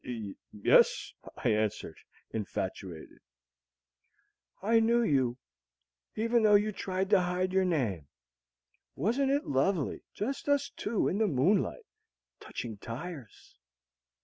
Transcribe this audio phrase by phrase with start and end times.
[0.51, 1.99] "Yes," I answered,
[2.31, 3.19] infatuated.
[4.59, 5.37] "I knew you,
[6.15, 8.07] even though you tried to hide your name.
[8.95, 11.85] Wasn't it lovely just us two in the moonlight,
[12.39, 13.59] touching tires!"